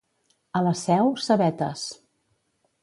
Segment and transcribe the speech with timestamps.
[0.59, 1.87] A la Seu, cebetes.